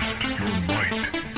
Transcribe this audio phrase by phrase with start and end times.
[0.00, 1.33] Test your might.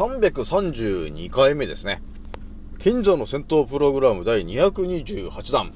[0.00, 2.00] 332回目ですね。
[2.78, 5.72] 賢者の戦闘プログラム第228弾。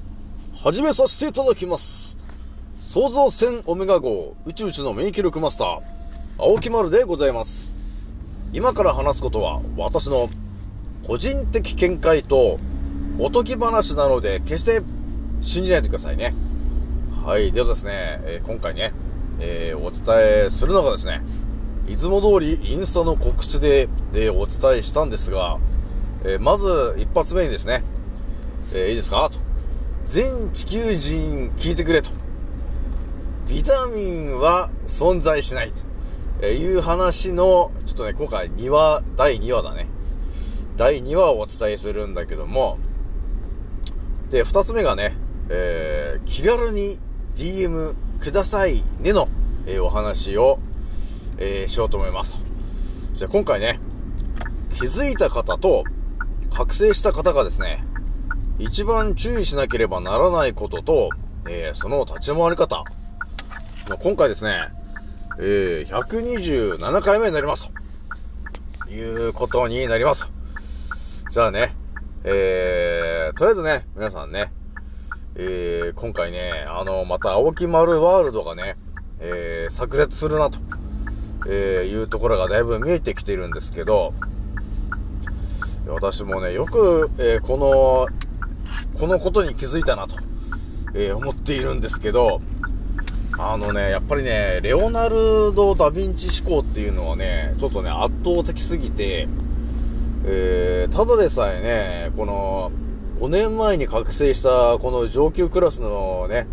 [0.55, 2.17] 始めさせていただきます。
[2.75, 5.79] 創造戦オメガ号宇宙一の免疫力マスター、
[6.39, 7.71] 青木丸でございます。
[8.51, 10.31] 今から話すことは私の
[11.05, 12.57] 個人的見解と
[13.19, 14.81] おとぎ話なので決して
[15.41, 16.33] 信じないでくださいね。
[17.23, 17.51] はい。
[17.51, 18.91] ではですね、えー今回ね、
[19.39, 21.21] えーお伝えするのがですね、
[21.87, 25.59] いつも通りインスタの告知で、えーお伝えしたんですが、
[26.23, 27.83] えーまず一発目にですね、
[28.73, 29.29] えーいいですか？
[29.31, 29.39] と。
[30.07, 32.09] 全地球人聞いてくれと。
[33.47, 35.71] ビタミンは存在しない
[36.39, 36.45] と。
[36.47, 39.87] いう話の、ちょっとね、今回2話、第2話だね。
[40.77, 42.77] 第2話をお伝えするんだけども、
[44.31, 45.15] で、2つ目がね、
[45.49, 46.97] えー気軽に
[47.35, 49.27] DM くださいねの、
[49.67, 50.59] えーお話を、
[51.37, 52.39] えーしようと思います。
[53.13, 53.79] じゃあ今回ね、
[54.73, 55.83] 気づいた方と
[56.51, 57.83] 覚醒した方がですね、
[58.59, 61.09] 一番注意しなければならないことと、
[61.49, 62.83] えーその立ち回り方。
[63.87, 64.69] まあ今回ですね、
[65.39, 67.71] えー127回目になります
[68.85, 68.91] と。
[68.91, 70.31] いうことになります。
[71.31, 71.75] じゃあね、
[72.23, 74.53] えー、とりあえずね、皆さんね、
[75.35, 78.77] えー、今回ね、あの、また青木丸ワールドがね、
[79.19, 80.59] えー、炸裂するなと。
[81.47, 84.13] えー、いうところがだいぶ見えてきてるんですけど、
[85.87, 88.07] 私もね、よく、えーこの、
[88.99, 90.17] このことに気づいたなと、
[90.93, 92.41] えー思っているんですけど、
[93.37, 95.15] あのね、やっぱりね、レオナル
[95.53, 99.27] ド・ダ・ヴィンチ思考っていうのはね、ちょっとね、圧倒的すぎて、
[100.23, 102.71] えー、ただでさえね、この、
[103.19, 106.47] 5年前に覚醒したこの上級クラスのね、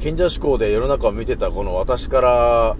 [0.00, 2.76] 賢者思考で世の中を見てたこの私から、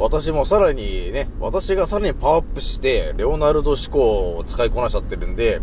[0.00, 5.60] 私もさらにね、私がさらにパワーアップして、レオナルド思考を使いこなしちゃってるんで、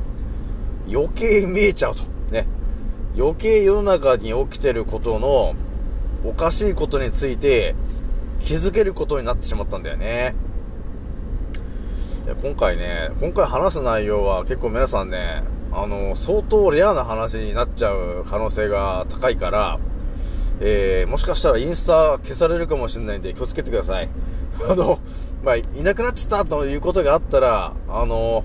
[0.88, 2.04] 余計見えちゃうと。
[2.32, 2.46] ね。
[3.18, 5.56] 余計世の中に起きてることの、
[6.24, 7.74] おかしいことについて、
[8.40, 10.36] 気づけることになってしまったんだよね。
[12.44, 19.80] 今回ね、今回話す内容は結構皆さんね、あの、相当レアな話になっちゃう可能性が高いから、
[20.60, 24.10] えー、もしかしたらインスタ消されるかもしれないんで気をつけてください。
[24.70, 25.00] あの、
[25.44, 28.44] まあ、いなくなっちゃったということがあったら、あの、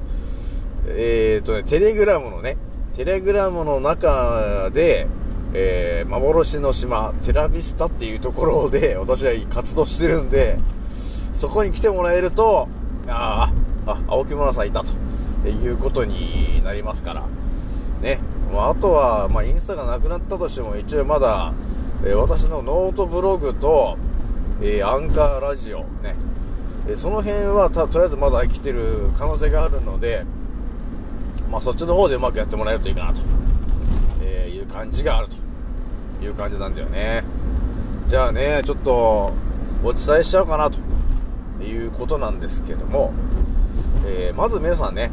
[0.87, 2.57] えーとね、テレグラムのね、
[2.97, 5.07] テレグラムの中で、
[5.55, 10.59] えー、幻の島、テラビスタっていうところで 私は活動してるんで、
[11.33, 12.69] そこに来てもらえると、
[13.09, 13.53] あ
[13.87, 17.25] あ、あ、青木村さんいたということになりますから。
[18.03, 18.19] ね。
[18.53, 21.53] まあ、あとは、まあ、インスタがなくなったとしても、一応まだ、
[22.05, 23.97] え私のノートブログと、
[24.61, 26.17] えアンカーラジオ、ね。
[26.89, 30.25] えその辺はた、とりあえずまだ生きてる可能性があるので、
[31.49, 33.21] まあ、そっちの方でうまくやってもらえるといいかなと、
[34.21, 35.37] えいう感じがあると
[36.25, 37.23] いう感じなんだよね。
[38.09, 39.33] じゃあね、ちょっと、
[39.85, 40.79] お伝えしちゃおうかなと
[41.63, 43.13] いうことなんですけども、
[44.07, 45.13] えーまず皆さんね、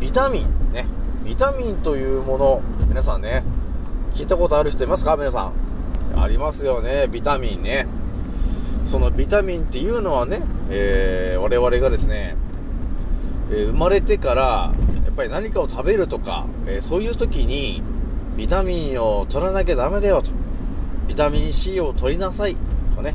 [0.00, 0.86] ビタミン、ね、
[1.24, 3.44] ビタミンというもの、皆さんね、
[4.14, 5.16] 聞いたことある人いますか？
[5.16, 5.65] 皆さん。
[6.14, 7.86] ありますよね、ビタミンね。
[8.84, 12.36] そのビタミンっていうのはね、えー我々がですね、
[13.50, 14.72] えー生まれてから、
[15.04, 17.82] やっぱり何かを食べるとか、えーそういう時に、
[18.36, 20.30] ビタミンを取らなきゃダメだよと。
[21.08, 22.56] ビタミン C を取りなさい。
[22.90, 23.14] とかね。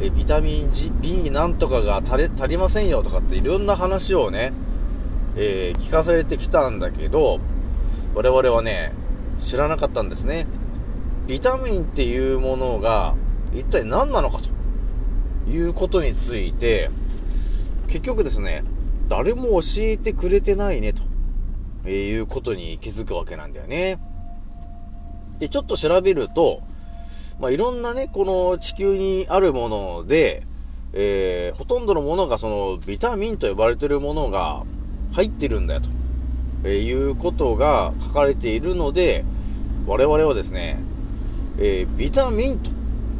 [0.00, 4.52] えービタミン G、B なんとかが足り足りませんよとかっていろんな話をね、
[5.36, 7.38] えー聞かされてきたんだけど、
[8.14, 8.92] 我々はね、
[9.40, 10.46] 知らなかったんですね。
[11.26, 13.14] ビタミンっていうものが
[13.54, 16.90] 一体何なのかということについて、
[17.88, 18.64] 結局ですね、
[19.08, 24.00] 誰も教えてくれてないね、ということに気づくわけなんだよね。
[25.38, 26.62] で、ちょっと調べると、
[27.40, 30.46] まあ、いろんなね、この地球にあるもので、
[30.92, 34.62] えー、ほとんどのものがそのビタミンと呼ばれてるものが
[35.12, 35.88] 入ってるんだよと、
[36.64, 39.24] えー、いうことが書かれているので、
[39.86, 40.78] 我々はですね、
[41.64, 42.58] えー、ビタミン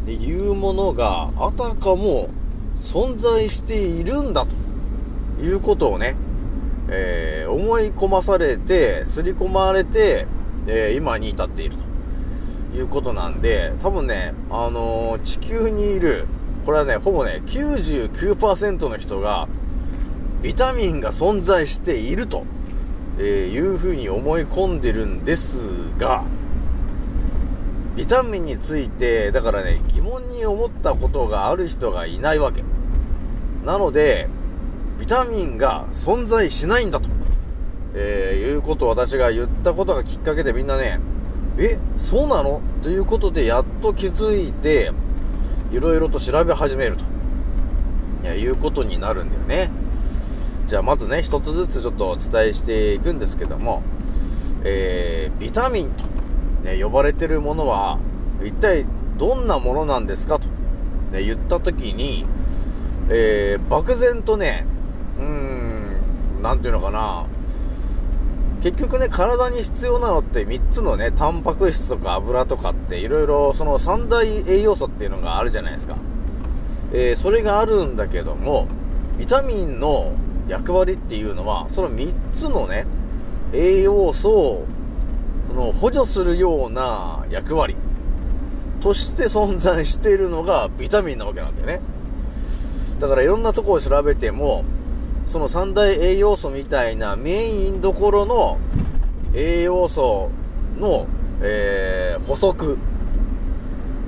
[0.04, 2.28] というものがあたかも
[2.76, 4.44] 存在しているんだ
[5.38, 6.16] ということをね、
[6.88, 10.26] えー、思い込まされて、刷り込まれて、
[10.66, 11.76] えー、今に至っている
[12.72, 16.26] ということなんで、多分ね、あの、地球にいる、
[16.66, 19.46] これはね、ほぼね、99%の人が、
[20.42, 22.44] ビタミンが存在していると、
[23.20, 25.54] えいうふうに思い込んでるんです
[25.96, 26.24] が、
[27.96, 32.64] ビタミンについて、だからね、疑問に思ったことがある人がいないわけ。
[33.64, 34.28] なので、
[34.98, 37.08] ビタミンが存在しないんだと、
[37.94, 41.00] えー、いうことを私が言ったことがきっかけでみんなね、
[41.58, 42.62] え、そうなの？
[42.82, 44.92] ということでやっと気づいて、
[45.70, 47.04] いろいろと調べ始めると、
[48.22, 49.70] いや、いうことになるんだよね。
[50.66, 53.82] じゃあまずね、一つずつちょっとお伝えしていくんですけども、
[54.64, 56.04] えー、ビタミンと、
[56.62, 57.98] ね、呼ばれてるものは、
[58.44, 58.86] 一体
[59.18, 60.38] どんなものなんですか？
[60.38, 60.48] と、
[61.12, 62.26] ね、言ったときに、
[63.08, 64.66] えー、漠然とね、
[65.18, 67.26] うーん、なんていうのかな、
[68.62, 75.96] 結局ね、体に必要なのって3つのね、タンパク質とか油とかっていろいろその三大栄養素っていうのがあるじゃないですか。
[76.92, 78.68] えー、それがあるんだけども、
[79.18, 80.12] ビタミンの
[80.48, 82.86] 役割っていうのは、その3つのね、
[83.52, 84.64] 栄養素を、
[85.52, 87.76] の補助するような役割。
[88.82, 91.80] として存在しているのがビタミンなわけなんだよね。
[92.98, 94.64] だからいろんなとこを調べても、
[95.26, 98.58] その三大栄養素みたいなメインどころの
[99.34, 100.30] 栄養素
[100.80, 101.06] の、
[101.40, 102.76] えー、補足、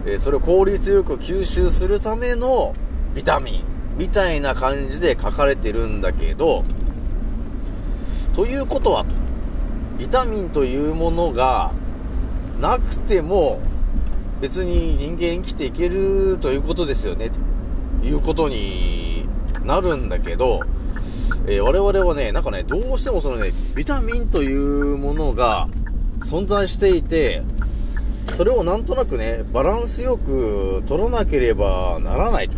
[0.07, 2.75] えー、それを効率よく吸収するための
[3.15, 3.65] ビタミン
[3.97, 6.65] みたいな感じで書かれてるんだけど、
[8.33, 9.15] ということはと、
[9.99, 11.73] ビタミンというものが
[12.61, 13.61] なくても
[14.41, 19.27] 別に人間生きていけるということですよね、ということに
[19.65, 20.61] なるんだけど、
[21.47, 25.69] えー、我々はね、なんかね、どうしてもそのね、ビタミンというものが
[26.21, 27.43] 存在していて、
[28.37, 32.57] それをなんとなくね、バランスよく取らなければならないと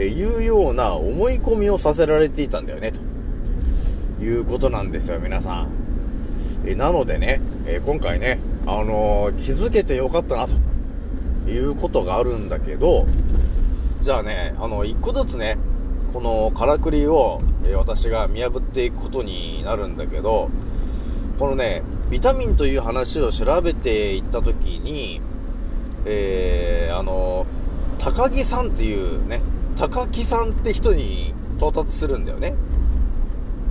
[0.00, 2.92] いうような思い込みをさせられていたんだよね、
[4.18, 5.77] ということなんですよ、皆さん。
[6.66, 13.06] えなのでね、え今回ね、あの、気づけてよかったな、ということがあるんだけど、
[14.02, 15.58] じゃあね、あの、一個ずつね、
[16.12, 20.50] このからくりを、え私が見破っていくことになるんだけど、
[21.38, 25.20] このね、ビタミンという話を調べていったときに、
[26.06, 27.46] えー、あの、
[27.98, 29.42] 高木さんっていうね、
[29.76, 32.54] 高木さんって人に到達するんだよね。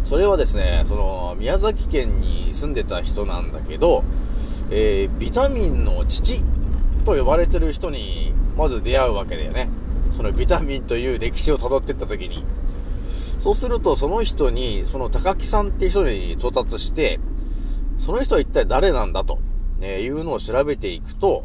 [0.05, 4.03] それはですね、その、宮崎県に住んでた人なんだけど、
[4.69, 6.43] えー、ビタミンの父
[7.05, 9.69] と呼ばれてる人に、まず出会うわけだよね。
[10.11, 12.43] そのビタミンという歴史を辿っていった時に。
[13.39, 17.19] そうすると、その人に、その高木さんっていう人に到達して、
[17.97, 19.39] その人は一体誰なんだと、
[19.81, 21.43] えいうのを調べていくと、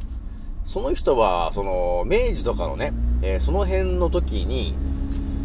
[0.65, 2.93] その人は、その、明治とかのね、
[3.23, 4.75] えー、その辺の時に、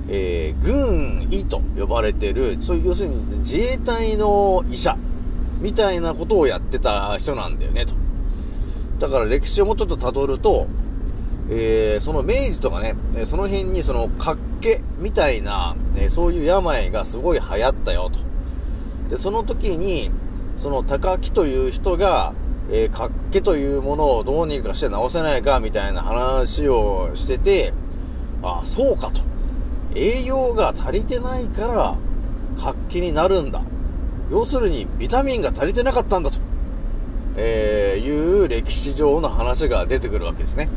[0.10, 4.96] えー、軍医と呼ばれてる、そういう、要するに自衛隊の医者、
[5.60, 7.94] みたいなことをやってた人なんだよね、と。
[9.00, 10.68] だから歴史をもうちょっと辿ると、
[11.50, 12.96] えー、その明治とかね、
[13.26, 18.20] その辺にその活気みたいな、えそういう病がすごい流行ったよと。
[19.10, 20.12] で、その時に、
[20.58, 22.34] その高木という人が、
[22.70, 27.74] えー、活気というものをどうにかして治せないかみたいな話をしてて、
[28.44, 29.22] あ、そうかと。
[29.98, 31.98] 栄養が足りてないから
[32.60, 33.62] 活気になるんだ。
[34.32, 36.40] 要するにビタミンが足りてなかったんだと、
[37.38, 40.70] えー、いう歴史上の話が出てくるわけですね。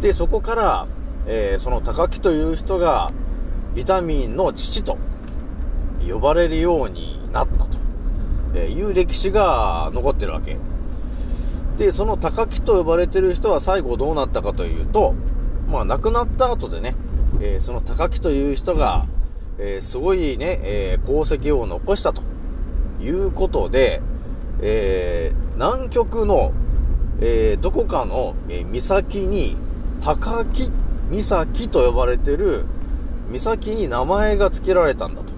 [0.00, 0.86] で、そこから、
[1.26, 3.12] えー、その高木という人が、
[3.74, 4.98] ビタミンの父と
[6.08, 7.78] 呼ばれるようになったと、
[8.54, 10.56] えいう歴史が残ってるわけ。
[11.76, 15.14] で、その高木と呼ばれてる人は最後どうなったかというと、
[15.68, 16.94] まあ亡くなった後でね、
[17.40, 19.04] えー、その高木という人が、
[19.58, 22.22] えー、すごいね、えー、功績を残したと
[23.00, 24.02] いうことで、
[24.60, 26.52] え南極の
[27.20, 29.56] えどこかの、え岬に、
[30.00, 30.70] 高木
[31.10, 32.64] 岬と呼ばれてる
[33.32, 35.32] 岬に名前が付けられたんだと、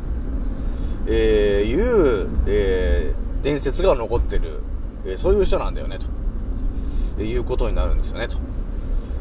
[1.07, 4.61] えいう、え伝説が残ってる、
[5.07, 5.99] えそういう人なんだよね、
[7.17, 8.37] ということになるんですよね、と。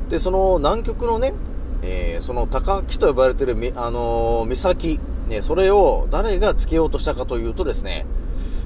[0.10, 1.34] で、その南極のね、
[1.82, 8.06] えーその高木と呼ばれてる、あのー岬、ね、それを誰が付けようとしたかというとですね、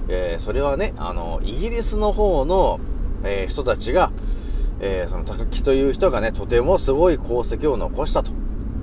[0.08, 2.80] えーそれはね、あのイギリスの方の、
[3.24, 4.12] えー人たちが、
[4.80, 8.32] えーその高木という人がね、とてもすごい功績を残したと、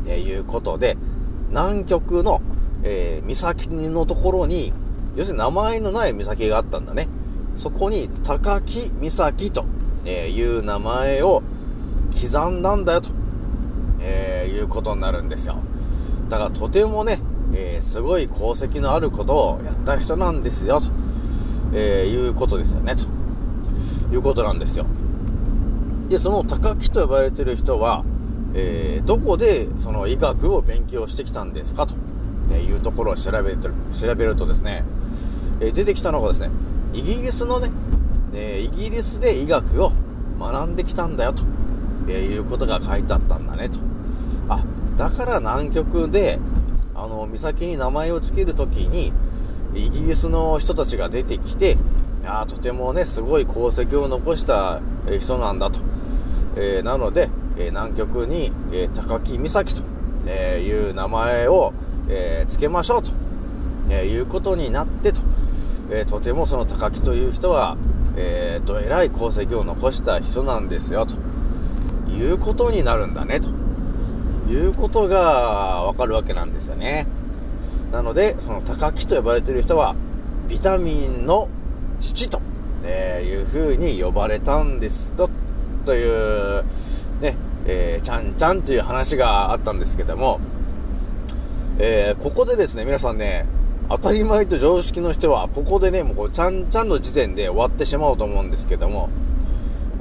[0.06, 0.96] えーいうことで、
[1.48, 2.40] 南極の、
[2.84, 4.72] えー岬のところに、
[5.16, 7.08] 要するに名前のない岬があったんだね。
[7.56, 9.64] そこに、高木岬と、
[10.04, 11.42] えーいう名前を
[12.14, 13.10] 刻んだんだよと、
[14.00, 15.56] えーいうことになるんですよ。
[16.28, 17.20] だからとてもね、
[17.52, 20.88] えーすごい功績のあることをやった人なんですよ、と、
[21.72, 23.04] えーいうことですよね、と
[24.12, 24.86] いうことなんですよ。
[26.08, 28.04] で、その高木と呼ばれてる人は、
[28.54, 31.94] えーどこでその医学を勉強してきたんですかと、
[32.52, 34.84] えいうところを調べてる調べるとですね、
[35.60, 36.50] え出てきたのがですね、
[36.92, 37.70] イギリスのね、
[38.34, 39.92] えイギリスで医学を
[40.38, 41.42] 学んできたんだよと、
[42.08, 43.89] えいうことが書いてあったんだねと。
[45.00, 46.38] だから南極で、
[46.94, 49.14] あの、岬に名前を付けるときに、
[49.74, 51.78] イギリスの人たちが出てきて、
[52.26, 54.82] あーとてもね、すごい功績を残した
[55.18, 55.80] 人なんだと。
[56.54, 59.80] えーなので、えー南極に、えー高木岬と、
[60.26, 61.72] えいう名前を、
[62.10, 63.12] えー付けましょうと、
[63.88, 65.22] えいうことになってと、
[65.90, 67.78] えとてもその高木という人は、
[68.16, 71.14] えー、どえらい功績を残した人なんですよと。
[72.10, 73.48] いうことになるんだねと。
[74.50, 75.18] いうことが
[75.84, 77.06] わかるわけなんですよね。
[77.92, 79.94] なので、その高木と呼ばれてる人は、
[80.48, 81.48] ビタミンの
[82.00, 82.40] 父と、
[82.82, 85.30] えーいう風に呼ばれたんですと、
[85.84, 86.04] とい
[86.60, 86.64] う、
[87.20, 90.40] ね、えーちゃんちゃんという話があったんですけども、
[91.78, 93.46] えーここでですね、皆さんね、
[93.88, 99.10] 当たり前と常識の人は、ここでね、もうこう、ちゃんちゃんの時点で終わってしまうと思うんですけども、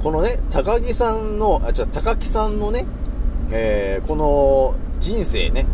[0.02, 2.86] このね、高木さんの、あ、じゃ高木さんのね、
[3.52, 5.66] えーこの人生ね、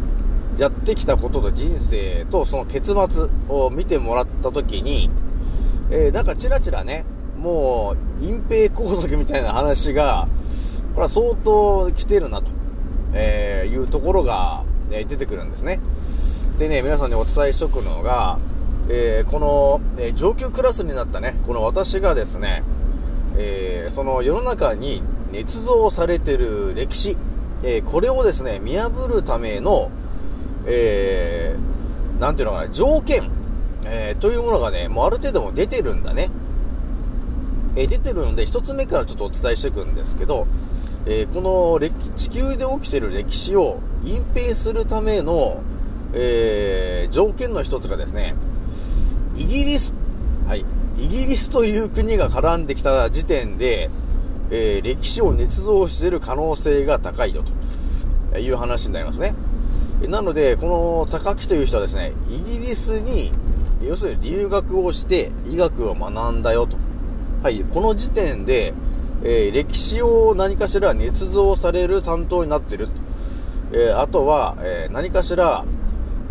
[0.57, 5.11] やってきたことと人生とその結末を見てもらったときに、
[5.91, 7.05] えーなんかチラチラね、
[7.39, 10.29] もう隠蔽工作みたいな話が、
[10.95, 12.51] これは相当来てるなと、
[13.15, 15.81] えーいうところが、え出てくるんですね。
[16.59, 18.39] でね、皆さんにお伝えしとくのが、
[18.89, 22.63] えーこの、えー上級クラスになったね、この私がですね、
[23.37, 25.03] えーその世の中に
[25.33, 27.17] 捏造されてる歴史、
[27.63, 29.91] えーこれをですね、見破るための、
[30.67, 33.31] えーなんていうのかな、条件、
[33.87, 36.31] えーというものがね、もうある程度も出てるんだね。
[37.77, 40.47] えー出てるので、一つ目からちょっとお伝えしていくんですけど、
[41.07, 45.63] えーこの歴地球で起きてる歴史を隠蔽するための、
[46.13, 48.35] えー条件の一つがですね、
[49.37, 49.93] イギリス、
[50.47, 50.65] はい、
[50.99, 53.91] イギリスという国が絡んできた時点で、
[54.51, 57.43] えー歴史を捏造している可能性が高いよ
[58.33, 59.35] という話になりますね。
[60.09, 63.33] なので、この高木という人はですね、イギリスに、
[63.83, 66.77] 要するに留学をして医学を学んだよと。
[67.43, 68.75] はい、この時点で、
[69.25, 72.89] えー歴史を何かしら捏造される担当になっている。
[73.73, 75.65] えーあとは、えー何かしら、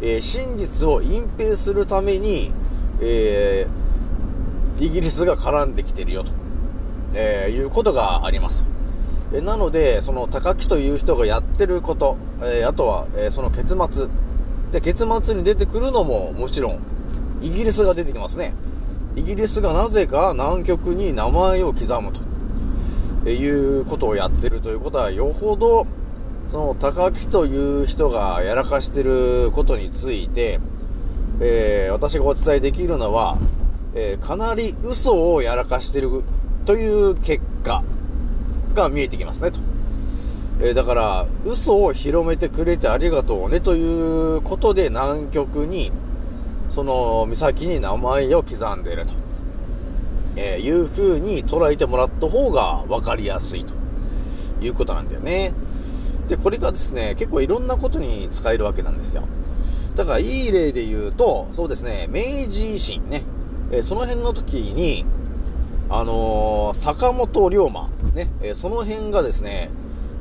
[0.02, 2.52] え真実を隠蔽するために、
[3.02, 3.68] え
[4.80, 6.32] イギリスが絡んできてるよと、
[7.16, 8.64] えーいうことがあります。
[9.34, 14.08] えなので、その高木という人がやってること、えーあとは、えーその結末。
[14.72, 16.80] で、結末に出てくるのももちろん、
[17.42, 18.54] イギリスが出てきますね。
[19.16, 22.22] イギリスがなぜか南極に名前を刻むと、
[23.26, 25.88] えいうことをやってるということは、よほど、
[26.50, 30.60] その高木という人がやらかしてることについて、
[31.40, 33.38] えー私がお伝えできるのは、
[33.96, 36.24] えかなり嘘をやらかしてる
[36.66, 37.84] という結果
[38.74, 39.60] が見えてきますね、と。
[40.62, 45.92] えーだから、嘘を広めてくれてありがとうね、ということで南極に、
[46.72, 49.14] その岬に名前を刻んでいると、
[50.38, 53.74] えーいう風に捉えてもらった方が分かりやすいと
[54.60, 55.54] いうことなんだよね。
[56.28, 59.24] で、これがですね、結構いろんなことに使えるわけなんですよ。
[59.96, 63.24] だから、いい例で言うと、そうですね、明治維新ね、
[63.72, 65.06] えーその辺の時に、
[65.98, 69.70] あのー坂本龍馬、ね、えーその辺がですね、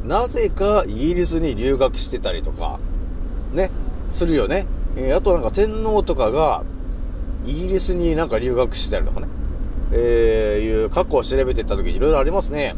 [0.04, 2.78] なぜかイギリスに留学してたりとか、
[3.52, 3.70] ね、
[4.08, 4.66] するよね。
[4.96, 6.62] えーあとなんか天皇とかが、
[7.44, 9.26] イギリスになんか留学してたりとかね、
[9.92, 12.76] え、いう過去を調べてった時にいろいろありますね。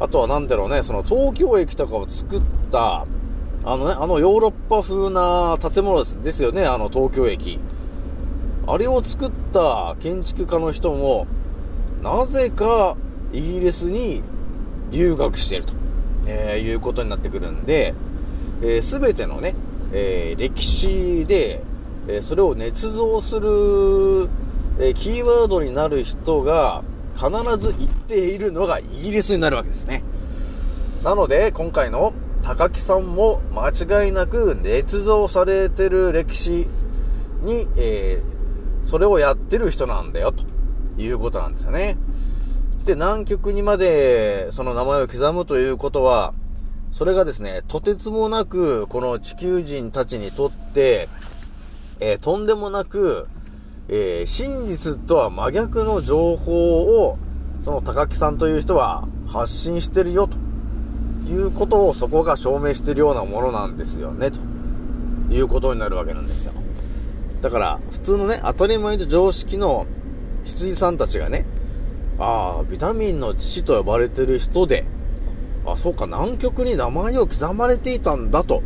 [0.00, 3.04] あとはなんだろうね、その東京駅とかを作った、
[3.64, 7.58] あのね、あのヨーロッパ風な建物ですですよね、あの東京駅。
[8.66, 11.26] あれを作った建築家の人も、
[12.02, 12.96] なぜか
[13.32, 14.22] イギリスに
[14.90, 15.74] 留学していると、
[16.26, 17.94] えーいうことになってくるんで、
[18.60, 19.54] す、えー、べ、てのね、
[19.92, 21.62] えー歴史で、
[22.08, 24.28] えそれを捏造する、
[24.80, 26.82] えキーワードになる人が
[27.16, 30.04] 必ず言っているのがイギリスになるわけですね。
[31.02, 36.66] なので、今回の高木さんも間違いなく捏造されてる歴史
[37.42, 38.22] に、え
[38.84, 40.44] それをやってる人なんだよ、と
[40.98, 41.96] いうことなんですよね。
[42.84, 46.32] で、南極にまでその名前を刻むということは、
[46.90, 51.08] それがですね、とてつもなく、この地球人たちにとって、
[52.00, 53.26] えーとんでもなく、
[53.88, 57.18] えー真実とは真逆の情報を、
[57.60, 60.36] その高木さんという人は発信してるよ、と
[61.30, 64.40] いうことをそこが証明してるようなものなんですよね、と
[65.30, 66.52] いうことになるわけなんですよ。
[67.42, 69.86] だから、普通のね、当たり前と常識の
[70.48, 71.44] 羊さんたちがね、
[72.18, 74.84] ああ、ビタミンの父と呼ばれてる人で、
[75.66, 78.62] あ、そうか、南極に名前を刻まれていたんだと、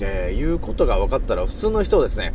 [0.00, 2.32] えーいうことが分かったら、普通の人はですね、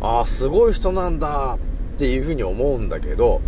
[0.00, 1.58] ああ、すごい人なんだ
[1.94, 3.40] っていうふうに思うんだけど、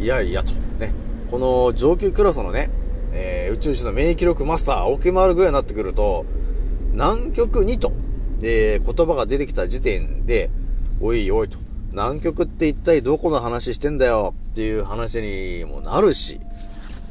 [0.00, 0.92] いやいやと、ね、
[1.30, 2.70] この上級クラスのね、
[3.12, 6.24] えー宇宙人の免疫力マスター、青木丸ぐらいになってくると、
[6.92, 7.92] 南極にと、
[8.40, 10.50] で、言葉が出てきた時点で、
[11.00, 11.58] おいおいと、
[11.94, 14.34] 南極って一体どこの話してんだよ？
[14.52, 16.40] っていう話にもなるし、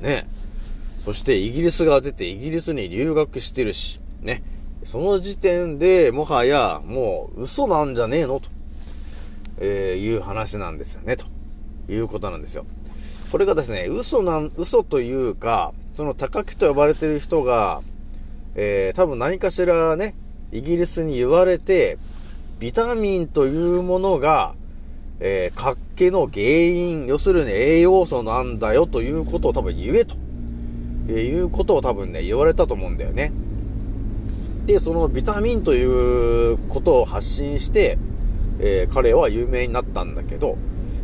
[0.02, 0.28] ね。
[1.06, 4.44] そしてイギリスが出てイギリスに留学してるし、ね。
[4.84, 8.42] その時点でもはやもう嘘なんじゃねえの？
[8.42, 8.50] と、
[9.58, 11.26] えーいう話なんですよね、と。
[11.90, 12.66] いうことなんですよ。
[13.32, 17.82] これがですね、嘘なん、嘘というか、その高木と呼ばれてる人が、
[18.56, 20.16] えー多分何かしらね、
[20.52, 21.98] イギリスに言われて、
[22.60, 24.56] ビタミンというものが、
[25.20, 30.16] えー、活気の原因、要するに栄養素なんだよということを多分言えと、
[31.08, 33.32] えーいうことを多分ね、言われたと思うんだよね。
[34.66, 35.84] で、そのビタミンとい
[36.54, 37.98] うことを発信して、
[38.60, 40.58] えー彼は有名になったんだけど、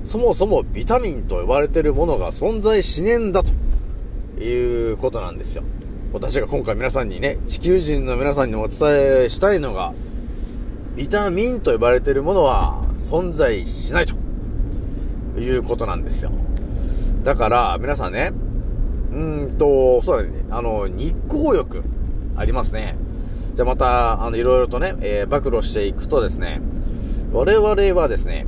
[0.05, 3.53] そもそもビタミンと呼ばれてるものが存在しねえんだと
[4.41, 5.63] いうことなんですよ。
[6.11, 9.93] 私が今回皆さんにね、地球人の皆さんにお伝えしたいのが、
[10.99, 14.15] ビタミンと呼ばれているものは存在しないと
[15.39, 16.31] いうことなんですよ。
[17.23, 18.33] だから、皆さんね、
[19.13, 21.83] うんと、そうだね、あの、日光浴、
[22.35, 22.97] ありますね。
[23.55, 26.59] じゃあまた、あの、いろいろとね、えー暴露していくとですね、
[27.31, 28.45] 我々はですね、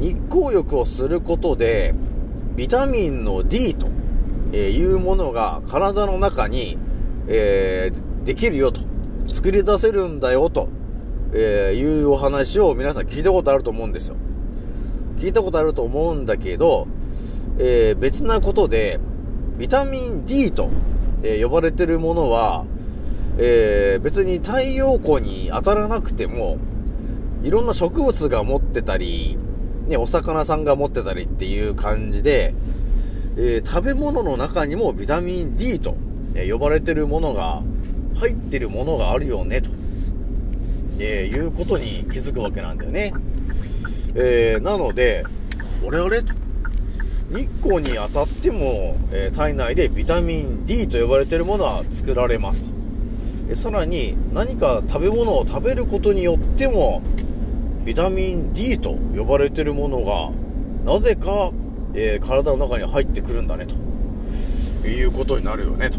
[0.00, 1.94] 日光浴をすることで、
[2.56, 3.86] ビタミンの D と、
[4.56, 6.76] いうものが体の中に、
[7.28, 8.80] えーできるよと、
[9.32, 10.68] 作り出せるんだよと、
[11.34, 14.16] えーいうお話を皆さん聞いたことあると思うんですよ。
[15.16, 16.86] 聞いたことあると思うんだけど、
[17.58, 19.00] えー別なことで、
[19.58, 20.68] ビタミン D と、
[21.22, 22.66] えー呼ばれてるものは、
[23.38, 26.58] えー別に太陽光に当たらなくても、
[27.42, 29.38] いろんな植物が持ってたり、
[29.88, 32.54] ね、お魚さんが持ってたりっていう感じで、
[33.36, 35.96] えー食べ物の中にもビタミン D と、
[36.34, 37.62] え呼ばれてるものが
[38.16, 39.70] 入ってるものがあるよね、と、
[40.98, 43.12] えーいうことに気づくわけなんだよね。
[44.14, 45.24] えーなので、
[45.84, 46.34] 俺あれと、
[47.30, 52.70] 日光に当たっても、えー体内でビタミン D と呼ばれてるものは作られますと。
[53.50, 57.02] えさらに何か食べ物を食べることによっても、
[57.84, 60.30] ビタミン D と呼ばれてるものが、
[60.92, 61.50] なぜか、
[61.94, 63.66] えー体の中に入ってくるんだね、
[64.82, 65.98] ということになるよね、と。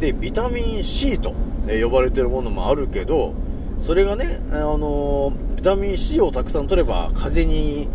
[0.00, 1.34] で、ビタミン C と、
[1.68, 3.34] えー呼ばれてるものもあるけど、
[3.80, 7.88] それがね、あのービタミン C をたくさん取れば、風邪に、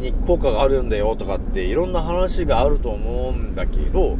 [0.00, 4.16] に効果があるんだよとかっていろんな話があると思うんだけど、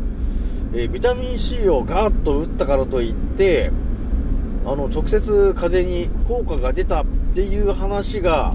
[0.75, 3.71] えービタミン C をガーッと打ったからといって、
[4.67, 8.55] あの、直接風邪に効果が出たっていう話が、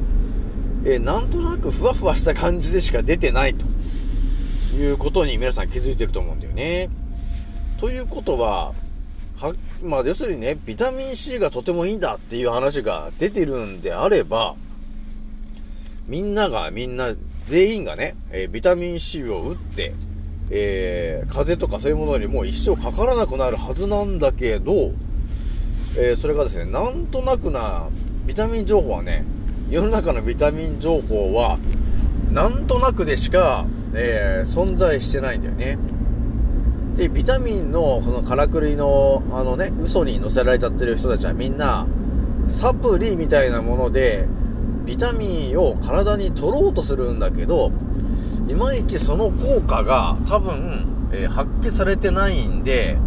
[0.84, 3.66] えーなんとなくふわふわした感じでしか出てないと
[4.76, 6.90] いうことに皆さん気づいてると思うんだよね。
[7.80, 8.74] ということは、
[9.36, 14.56] はっ、まあ、要するにね、ビタミン C がとてもいいんだっていう話が出てるんであれば、
[16.08, 17.14] みんながみんな、
[17.48, 19.94] 全員がね、えービタミン C を打って、
[20.50, 24.92] えー風邪とかそういうものにもう一生かからなくなるはずなんだけど、
[25.96, 27.88] えーそれがですね、なんとなくな、
[28.26, 29.26] ビタミン情報はね、
[29.70, 31.60] 世の中のビタミン情報は、
[32.32, 35.78] なんとなくでしか、えー存在してないんだよね。
[36.98, 41.86] で、ビタミンの、このからくりの、あのね、嘘に乗せられちゃってる人たちはみんな、
[42.48, 44.28] サプリみたいなもので、
[44.86, 47.72] ビタミンを体に取ろうとするんだけど、
[48.48, 52.98] いまいちその効果が多分、えー発揮されてないんで、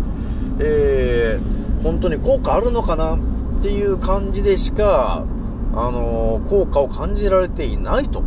[0.61, 3.19] えー本当に効果あるのかなっ
[3.63, 5.25] ていう感じでしか、
[5.75, 8.23] あのー効果を感じられていないと、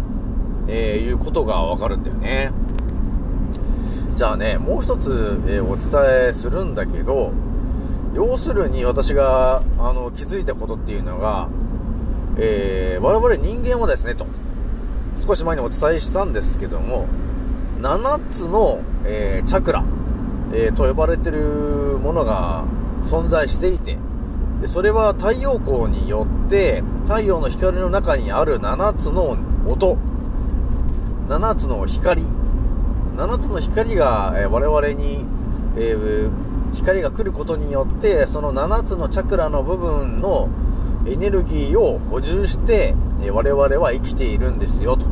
[0.68, 2.52] えーいうことがわかるんだよね。
[4.16, 7.32] じゃあね、もう一つ、えーお伝えするんだけど、
[8.14, 11.50] 要するに私が、あの、気づいたことっていうのが、
[12.38, 14.28] えー我々人間はですね、と、
[15.16, 17.08] 少し前にお伝えしたんですけども、
[17.82, 19.84] 7つの、えーチャクラ、
[20.54, 22.66] えーと呼ばれてるものが
[23.04, 23.98] 存在していて、
[24.62, 29.98] でそれは太陽光によって、太陽の光の中にある7つの音、
[31.30, 32.22] 7つの光、
[33.16, 35.26] 7つの光が、えー我々に、
[35.78, 36.30] え
[36.74, 40.50] 光が来ることによって、その7つのチャクラの部分の
[41.06, 45.06] エネルギーを補充して、えー我々は生きているんですよと。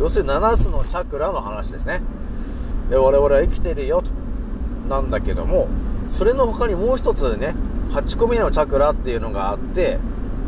[0.00, 2.02] 要するに7つのチャクラの話ですね。
[2.90, 4.10] で我々は生きてるよと。
[4.88, 5.68] なんだけども、
[6.10, 7.54] それの他にもう一つね、
[7.90, 9.98] 8個目のチャクラっていうのがあって、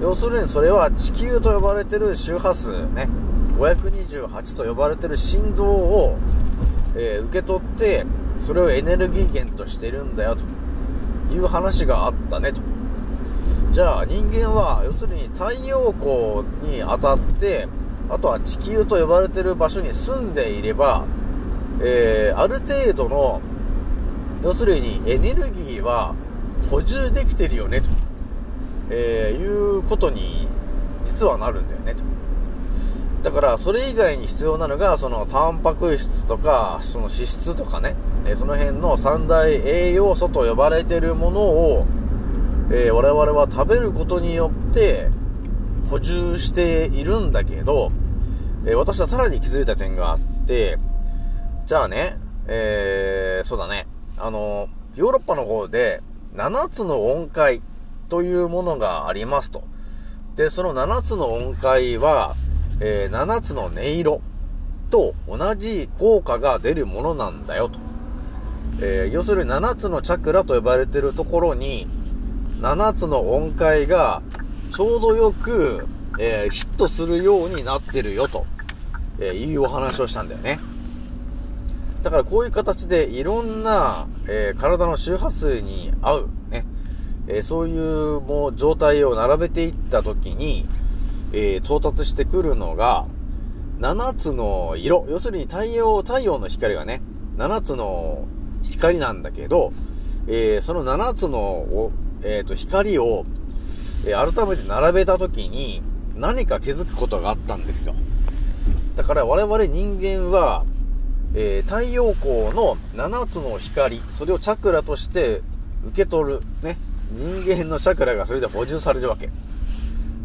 [0.03, 3.09] 要するにそれは地球と呼ばれてる周波数ね、
[3.57, 6.17] 528と呼ばれてる振動を、
[6.95, 8.05] えー受け取って、
[8.39, 10.45] それをエネルギー源としてるんだよと
[11.33, 12.61] いう話があったねと。
[13.73, 17.69] じゃあ人間は要するに太陽光に当たって、
[18.09, 21.05] あとは地球と呼ばれてる場所に住んでいれば、
[21.83, 23.41] えーある程度の、
[24.43, 26.15] 要するにエネルギーは
[26.71, 27.91] 補充できてるよねと、
[28.91, 30.47] えーいうことに
[31.05, 32.16] 実はなるんだよねと。
[33.27, 41.87] だから、それ以外に必要なのが、その、タンパク質とか、その脂質とかね、えーその辺の三大栄養素と呼ばれてるものを、
[42.71, 45.09] えー我々は食べることによって、
[45.91, 47.91] 補充しているんだけど、
[48.65, 50.79] えー私はさらに気づいた点があって、
[51.67, 56.01] じゃあね、えーそうだね、あの、ヨーロッパの方で、
[56.37, 57.61] 7つの音階
[58.09, 59.65] というものがありますと。
[60.37, 62.37] で、その7つの音階は、
[62.81, 64.21] えー7つの音色
[64.91, 67.79] と同じ効果が出るものなんだよと。
[68.81, 71.89] えー要するに7つのチャクラと呼ばれてるところに、
[72.61, 74.23] 7つの音階が
[74.73, 75.87] ちょうどよく、
[76.19, 78.47] えーヒットするようになってるよと、
[79.19, 80.59] えーいうお話をしたんだよね。
[82.03, 86.67] だからこういう形でいろんな、えー体の周波数に合う、ね、
[87.27, 90.67] えーそういうもう状態を並べていったときに、
[91.33, 93.07] えー到達してくるのが、
[93.81, 95.07] 7つの色。
[95.09, 97.03] 要するに太陽、太陽の光がね、
[97.37, 98.27] 7つの
[98.63, 99.73] 光なんだけど、
[100.29, 103.25] えーその7つのお、えーと光を、
[104.07, 105.83] え改めて並べたときに
[106.15, 107.95] 何か気づくことがあったんですよ。
[108.95, 110.65] だから我々人間は、
[111.35, 115.43] えー太陽光の7つの光、それをチャクラとして
[115.87, 116.79] 受け取る、ね。
[117.13, 119.31] 人間のチャクラがそれで補充されるわけ。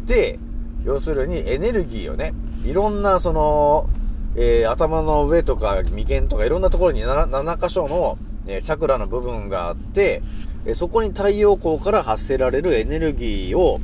[0.06, 0.38] で、
[0.84, 3.88] 要するにエネルギーをね、いろんなその、
[4.34, 10.22] えー頭の上とか眉間とかいろんなところに 7, 7箇所の、えーチャクラの部分があって、
[10.66, 13.80] えーそこに太陽光から発せられるエネルギーを、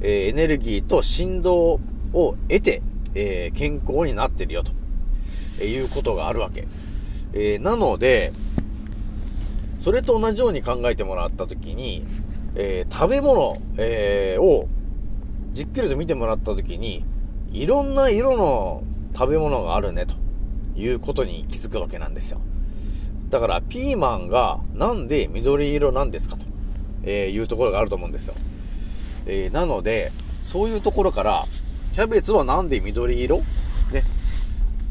[0.00, 1.80] えーエネルギーと振動
[2.12, 2.82] を得て、
[3.14, 4.72] えー健康になってるよと、
[5.60, 6.66] えーいうことがあるわけ。
[7.32, 8.32] えーなので、
[9.78, 12.04] それと同じように考えてもらったときに、
[12.56, 14.68] えー食べ物、えーを
[15.58, 17.04] じっくりと見てもらったときに、
[17.50, 20.14] いろんな色の食べ物があるね、と
[20.76, 22.40] いうことに気づくわけなんですよ。
[23.28, 26.44] だから、ピーマンがなんで緑色なんですかと、
[27.02, 28.34] えいうところがあると思うんですよ。
[29.26, 31.44] えーなので、そういうところから、
[31.92, 33.38] キャベツはなんで緑色？
[33.38, 33.44] ね、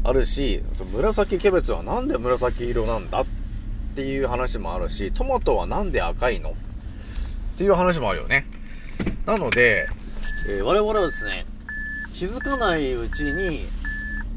[0.04, 3.22] あるし、紫キャベツはなんで紫色なんだ？
[3.22, 3.26] っ
[3.96, 6.50] ていう話もあるし、トマトはなんで赤いの？
[6.50, 6.52] っ
[7.56, 8.44] ていう話もあるよね。
[9.24, 9.88] なので、
[10.48, 11.44] えー我々はですね、
[12.14, 13.66] 気づかないうちに、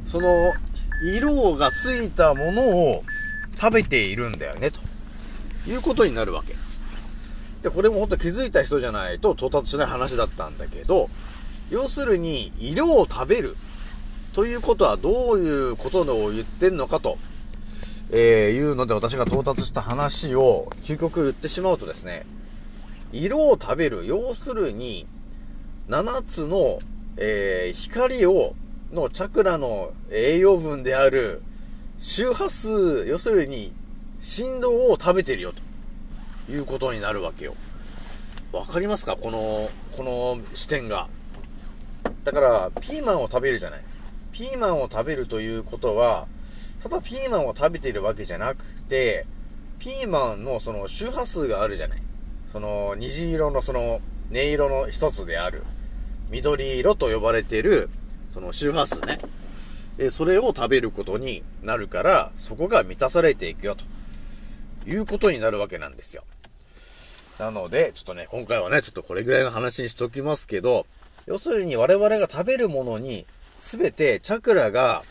[0.06, 0.54] その、
[1.02, 3.04] 色がついたものを
[3.58, 4.82] 食べているんだよね、と。
[5.69, 6.54] いうことになるわけ。
[7.63, 11.10] で、これも本当気づいた人じゃないと到達しない話だったんだけど、
[11.69, 13.56] 要するに、色を食べる。
[14.34, 17.17] ということはどういうことを言ってんのかと、
[18.12, 22.26] えーいうので私が到達した話を究極言ってしまうとですね、
[23.13, 25.08] 色を食べる、要するに、
[25.91, 26.80] 7つの、
[27.17, 28.56] えー光を
[28.93, 31.41] のチャクラの栄養分である
[31.97, 33.73] 周波数、要するに
[34.21, 35.51] 振動を食べてるよ
[36.47, 37.56] ということになるわけよ。
[38.54, 39.17] わかりますか？
[39.17, 41.10] この、この視点が。
[42.23, 43.84] だから、ピーマンを食べるじゃない。
[44.32, 46.25] ピーマンを食べるということは、
[46.82, 49.25] ただピーマンを食べているわけじゃなくて、
[49.77, 52.01] ピーマンのその周波数があるじゃない。
[52.49, 54.01] その虹色のその音
[54.32, 55.63] 色の一つである、
[56.32, 57.89] 緑色と呼ばれている、
[58.30, 59.20] その周波数ね。
[59.98, 63.84] えそれを食べることになるから、そこが満たされていくよと。
[64.89, 66.24] いうことになるわけなんですよ。
[67.38, 70.86] なので、ちょっとね、今回はね、ちょっとこれぐらいの話にしときますけど、
[71.28, 73.26] 要するに我々が食べるものに、
[73.60, 75.04] すべてチャクラが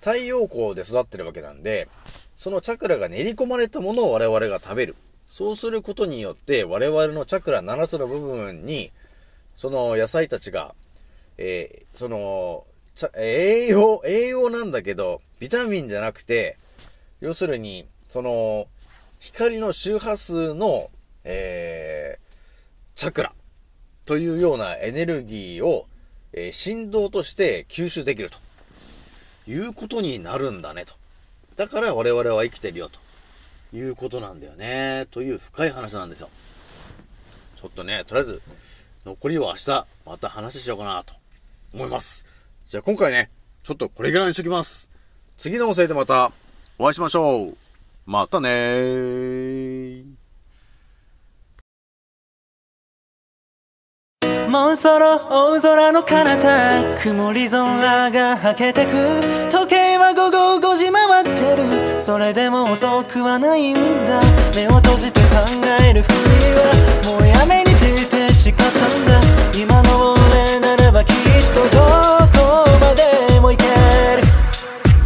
[0.00, 1.88] 太陽光で育ってるわけなんで、
[2.34, 4.96] そのチャクラが練り込まれたものを我々が食べる。
[5.26, 8.92] そうすることによって、我々のチャクラ7つの部分に、
[9.56, 10.74] その野菜たちが、
[11.38, 12.66] えーその、
[13.16, 16.56] 栄養、栄養なんだけど、ビタミンじゃなくて、
[17.20, 18.68] 要するに、その、
[19.20, 20.90] 光の周波数の、
[21.24, 23.32] えー、チャクラ
[24.06, 25.86] というようなエネルギーを、
[26.32, 28.38] えー振動として吸収できると
[29.48, 30.94] いうことになるんだねと。
[31.56, 32.98] だから我々は生きてるよと
[33.76, 35.06] いうことなんだよね。
[35.10, 36.28] という深い話なんですよ。
[37.56, 38.42] ちょっとね、とりあえず、
[39.04, 41.12] 残りは明日、また話しようかなと
[41.74, 42.24] 思います。
[42.68, 43.30] じゃあ今回ね、
[43.62, 44.88] ちょっとこれぐらいにしときます。
[45.36, 46.32] 次の音声でまた
[46.78, 47.56] お会いしましょう。
[48.06, 50.04] またねー。
[54.48, 58.92] もうそろ大空の彼方曇り空がはけてく
[59.50, 64.20] 時計は午後5時回ってるそれでも遅くはないんだ
[64.54, 65.26] 目を閉じて考
[65.82, 66.14] えるふり
[66.54, 67.23] はもう
[68.44, 69.16] して誓ったんだ。
[69.56, 71.14] 今の俺ならばきっ
[71.54, 71.80] とど
[72.36, 74.22] こまでも行ける。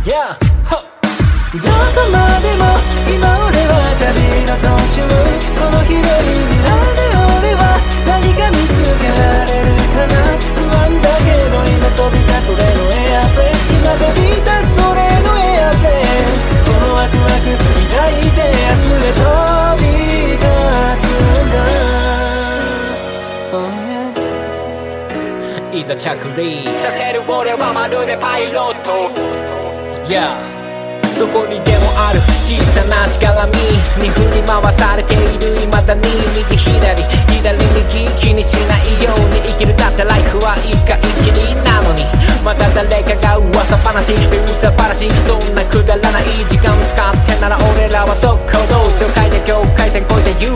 [0.02, 0.34] Yeah!
[0.34, 2.66] どこまでも
[3.06, 4.10] 今俺は旅
[4.42, 5.06] の途中。
[5.54, 6.02] この広い
[6.50, 7.06] 未来で
[7.38, 7.78] 俺は
[8.10, 10.18] 何か見つけられるかな。
[10.58, 14.57] 不安だけど今飛び立つ俺のエアプレイ今飛び立つ
[25.98, 29.10] 着陸させる俺はまるでパイロット
[30.08, 30.57] Yeah
[31.18, 32.20] どこにでもある。
[32.46, 33.58] 小さなしがらみ
[33.98, 37.02] に振り回されている未だに右左。
[37.42, 39.74] 左右気にしないように生きる。
[39.76, 40.94] だってライフは一回
[41.26, 42.06] きりなのに。
[42.44, 50.54] また誰かが噂話噂話そんなくだらない時間使ってなら俺らは速攻動紹介で境界線越えて You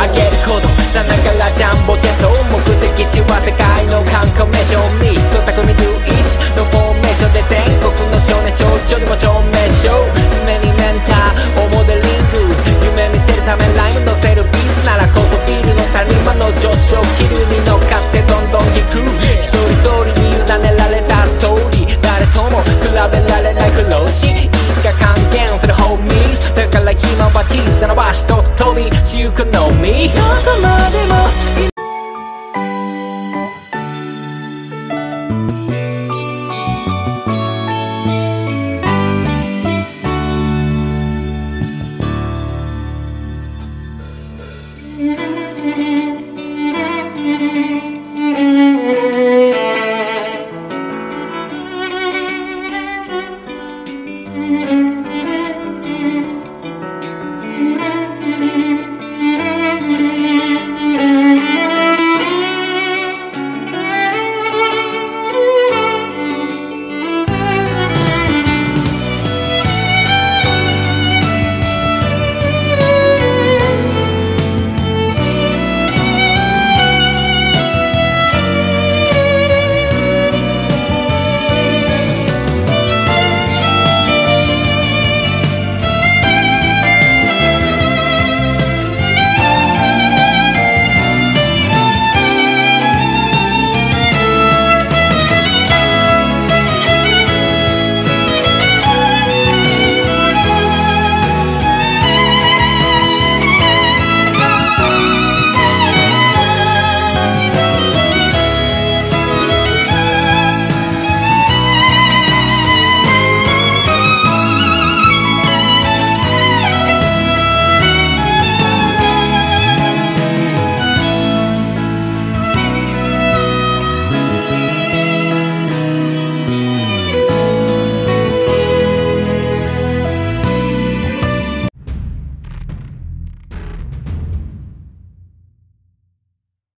[0.00, 0.68] あげること。
[0.96, 5.76] さながらジャンボジェット目的地は世界の観光名所ミスト匠ルイ
[6.24, 9.57] チのフォーメーションで全国の少年少女にも証明。
[9.82, 12.46] 書常にメンターをモデリング
[12.84, 19.17] 夢見せるためライム乗せるビーズならこそビールの谷間の上昇気流に乗っかってどんどん行く